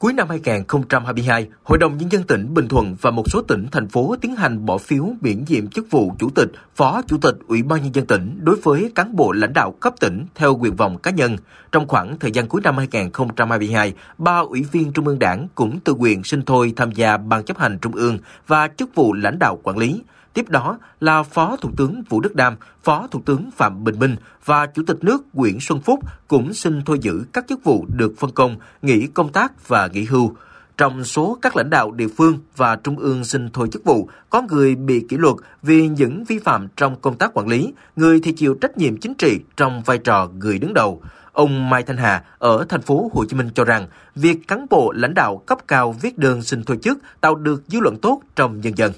[0.00, 3.88] Cuối năm 2022, Hội đồng Nhân dân tỉnh Bình Thuận và một số tỉnh, thành
[3.88, 7.62] phố tiến hành bỏ phiếu miễn nhiệm chức vụ Chủ tịch, Phó Chủ tịch Ủy
[7.62, 10.98] ban Nhân dân tỉnh đối với cán bộ lãnh đạo cấp tỉnh theo nguyện vọng
[10.98, 11.36] cá nhân.
[11.72, 15.94] Trong khoảng thời gian cuối năm 2022, ba ủy viên Trung ương Đảng cũng tự
[15.94, 19.60] nguyện xin thôi tham gia Ban chấp hành Trung ương và chức vụ lãnh đạo
[19.62, 20.02] quản lý.
[20.34, 24.16] Tiếp đó là Phó Thủ tướng Vũ Đức Đam, Phó Thủ tướng Phạm Bình Minh
[24.44, 28.12] và Chủ tịch nước Nguyễn Xuân Phúc cũng xin thôi giữ các chức vụ được
[28.18, 30.34] phân công, nghỉ công tác và nghỉ hưu.
[30.76, 34.42] Trong số các lãnh đạo địa phương và trung ương xin thôi chức vụ, có
[34.42, 38.32] người bị kỷ luật vì những vi phạm trong công tác quản lý, người thì
[38.32, 41.02] chịu trách nhiệm chính trị trong vai trò người đứng đầu.
[41.32, 44.92] Ông Mai Thanh Hà ở thành phố Hồ Chí Minh cho rằng, việc cán bộ
[44.92, 48.60] lãnh đạo cấp cao viết đơn xin thôi chức tạo được dư luận tốt trong
[48.60, 48.92] nhân dân.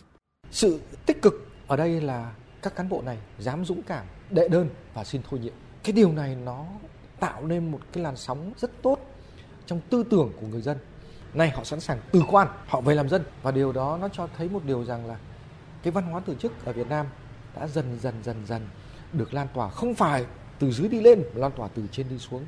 [0.51, 4.69] Sự tích cực ở đây là các cán bộ này dám dũng cảm đệ đơn
[4.95, 5.53] và xin thôi nhiệm.
[5.85, 6.65] Cái điều này nó
[7.21, 8.99] tạo nên một cái làn sóng rất tốt
[9.67, 10.79] trong tư tưởng của người dân.
[11.35, 14.29] Này họ sẵn sàng từ quan, họ về làm dân và điều đó nó cho
[14.37, 15.17] thấy một điều rằng là
[15.83, 17.07] cái văn hóa từ chức ở Việt Nam
[17.57, 18.67] đã dần dần dần dần
[19.13, 20.25] được lan tỏa không phải
[20.59, 22.47] từ dưới đi lên mà lan tỏa từ trên đi xuống.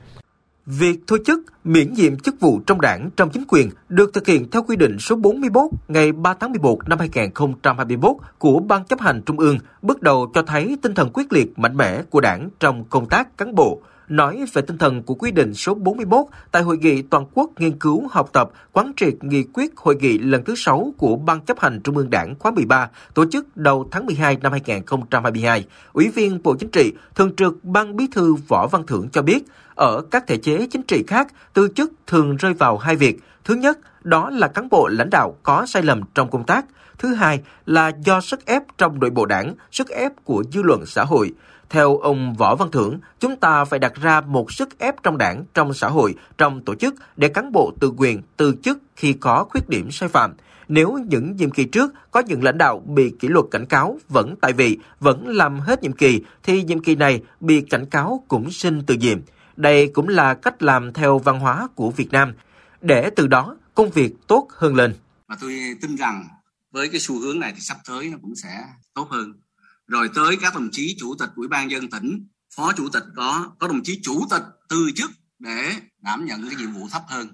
[0.66, 4.50] Việc thôi chức, miễn nhiệm chức vụ trong đảng, trong chính quyền được thực hiện
[4.50, 9.22] theo quy định số 41 ngày 3 tháng 11 năm 2021 của Ban chấp hành
[9.26, 12.84] Trung ương, bước đầu cho thấy tinh thần quyết liệt mạnh mẽ của đảng trong
[12.84, 16.78] công tác cán bộ, nói về tinh thần của quy định số 41 tại Hội
[16.78, 20.54] nghị Toàn quốc nghiên cứu học tập quán triệt nghị quyết hội nghị lần thứ
[20.56, 24.36] 6 của Ban chấp hành Trung ương Đảng khóa 13 tổ chức đầu tháng 12
[24.42, 25.64] năm 2022.
[25.92, 29.44] Ủy viên Bộ Chính trị, Thường trực Ban Bí thư Võ Văn Thưởng cho biết,
[29.74, 33.20] ở các thể chế chính trị khác, tư chức thường rơi vào hai việc.
[33.44, 36.64] Thứ nhất, đó là cán bộ lãnh đạo có sai lầm trong công tác.
[36.98, 40.86] Thứ hai là do sức ép trong nội bộ đảng, sức ép của dư luận
[40.86, 41.32] xã hội.
[41.70, 45.44] Theo ông Võ Văn Thưởng, chúng ta phải đặt ra một sức ép trong đảng,
[45.54, 49.44] trong xã hội, trong tổ chức để cán bộ tự quyền, từ chức khi có
[49.50, 50.34] khuyết điểm sai phạm.
[50.68, 54.34] Nếu những nhiệm kỳ trước có những lãnh đạo bị kỷ luật cảnh cáo vẫn
[54.40, 58.50] tại vị, vẫn làm hết nhiệm kỳ, thì nhiệm kỳ này bị cảnh cáo cũng
[58.50, 59.18] xin từ nhiệm.
[59.56, 62.34] Đây cũng là cách làm theo văn hóa của Việt Nam,
[62.80, 64.94] để từ đó công việc tốt hơn lên.
[65.28, 66.28] Và tôi tin rằng
[66.70, 68.64] với cái xu hướng này thì sắp tới nó cũng sẽ
[68.94, 69.32] tốt hơn.
[69.86, 73.50] Rồi tới các đồng chí chủ tịch ủy ban dân tỉnh, phó chủ tịch có,
[73.58, 77.28] có đồng chí chủ tịch từ chức để đảm nhận cái nhiệm vụ thấp hơn.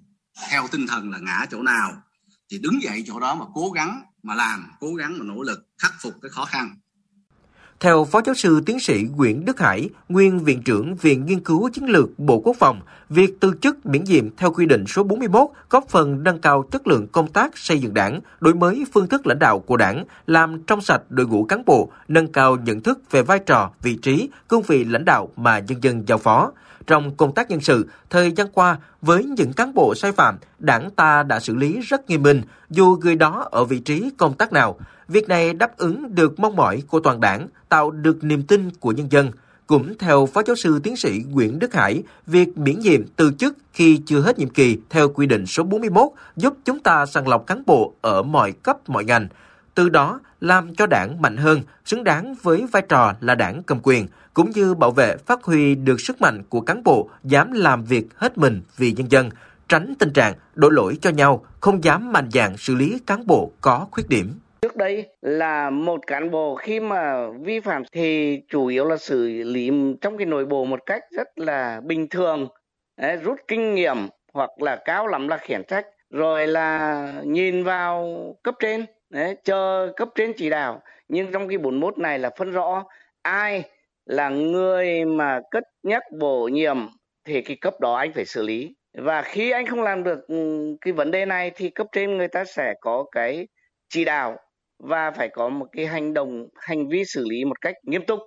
[0.51, 2.03] Theo tinh thần là ngã chỗ nào
[2.51, 5.59] thì đứng dậy chỗ đó mà cố gắng mà làm, cố gắng mà nỗ lực
[5.79, 6.77] khắc phục cái khó khăn
[7.81, 11.71] theo Phó giáo sư tiến sĩ Nguyễn Đức Hải, nguyên Viện trưởng Viện Nghiên cứu
[11.73, 15.49] Chiến lược Bộ Quốc phòng, việc từ chức miễn nhiệm theo quy định số 41
[15.71, 19.27] góp phần nâng cao chất lượng công tác xây dựng đảng, đổi mới phương thức
[19.27, 23.01] lãnh đạo của đảng, làm trong sạch đội ngũ cán bộ, nâng cao nhận thức
[23.11, 26.53] về vai trò, vị trí, cương vị lãnh đạo mà nhân dân giao phó.
[26.91, 30.91] Trong công tác nhân sự, thời gian qua, với những cán bộ sai phạm, đảng
[30.91, 34.53] ta đã xử lý rất nghiêm minh, dù người đó ở vị trí công tác
[34.53, 34.79] nào.
[35.09, 38.93] Việc này đáp ứng được mong mỏi của toàn đảng, tạo được niềm tin của
[38.93, 39.31] nhân dân.
[39.67, 43.57] Cũng theo Phó giáo sư tiến sĩ Nguyễn Đức Hải, việc miễn nhiệm từ chức
[43.73, 47.47] khi chưa hết nhiệm kỳ theo quy định số 41 giúp chúng ta sàng lọc
[47.47, 49.29] cán bộ ở mọi cấp mọi ngành,
[49.75, 53.79] từ đó làm cho đảng mạnh hơn, xứng đáng với vai trò là đảng cầm
[53.83, 54.07] quyền,
[54.41, 58.05] cũng như bảo vệ phát huy được sức mạnh của cán bộ dám làm việc
[58.15, 59.31] hết mình vì nhân dân,
[59.69, 63.51] tránh tình trạng đổ lỗi cho nhau, không dám mạnh dạn xử lý cán bộ
[63.61, 64.33] có khuyết điểm.
[64.63, 69.43] Trước đây là một cán bộ khi mà vi phạm thì chủ yếu là xử
[69.43, 72.49] lý trong cái nội bộ một cách rất là bình thường,
[73.23, 73.97] rút kinh nghiệm
[74.33, 79.93] hoặc là cao lắm là khiển trách, rồi là nhìn vào cấp trên, đấy, chờ
[79.97, 80.83] cấp trên chỉ đạo.
[81.09, 82.85] Nhưng trong cái 41 này là phân rõ
[83.23, 83.65] ai
[84.07, 86.77] là người mà cất nhắc bổ nhiệm
[87.25, 90.37] thì cái cấp đó anh phải xử lý và khi anh không làm được ừ,
[90.81, 93.49] cái vấn đề này thì cấp trên người ta sẽ có cái
[93.89, 94.37] chỉ đạo
[94.79, 98.21] và phải có một cái hành động hành vi xử lý một cách nghiêm túc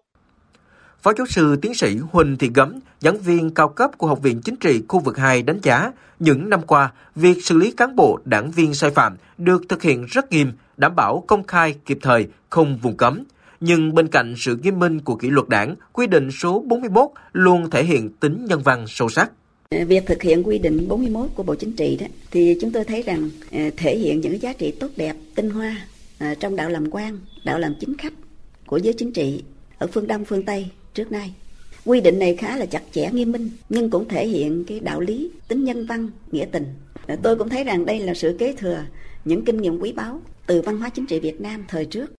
[1.04, 4.42] Phó giáo sư tiến sĩ Huỳnh Thị Gấm, giảng viên cao cấp của Học viện
[4.42, 8.20] Chính trị khu vực 2 đánh giá, những năm qua, việc xử lý cán bộ,
[8.26, 12.28] đảng viên sai phạm được thực hiện rất nghiêm, đảm bảo công khai, kịp thời,
[12.50, 13.24] không vùng cấm.
[13.66, 17.70] Nhưng bên cạnh sự nghiêm minh của kỷ luật đảng, quy định số 41 luôn
[17.70, 19.32] thể hiện tính nhân văn sâu sắc.
[19.70, 22.84] À, việc thực hiện quy định 41 của Bộ Chính trị đó thì chúng tôi
[22.84, 25.78] thấy rằng à, thể hiện những giá trị tốt đẹp, tinh hoa
[26.18, 28.14] à, trong đạo làm quan, đạo làm chính khách
[28.66, 29.44] của giới chính trị
[29.78, 31.34] ở phương Đông phương Tây trước nay.
[31.86, 35.00] Quy định này khá là chặt chẽ nghiêm minh nhưng cũng thể hiện cái đạo
[35.00, 36.66] lý, tính nhân văn, nghĩa tình.
[37.24, 38.84] Tôi cũng thấy rằng đây là sự kế thừa
[39.26, 42.12] những kinh nghiệm quý báu từ văn hóa chính trị Việt Nam thời trước.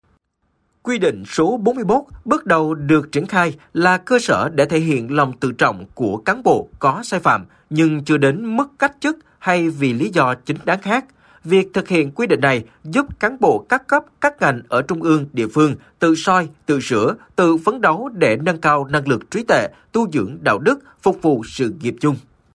[0.84, 5.16] Quy định số 41 bước đầu được triển khai là cơ sở để thể hiện
[5.16, 9.18] lòng tự trọng của cán bộ có sai phạm nhưng chưa đến mức cách chức
[9.40, 11.06] hay vì lý do chính đáng khác,
[11.44, 15.04] việc thực hiện quy định này giúp cán bộ các cấp, các ngành ở trung
[15.04, 19.32] ương, địa phương tự soi, tự sửa, tự phấn đấu để nâng cao năng lực
[19.32, 22.16] trí tuệ, tu dưỡng đạo đức, phục vụ sự nghiệp chung.